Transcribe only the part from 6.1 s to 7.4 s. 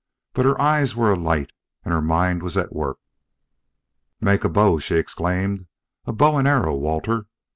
bow and arrow, Walter!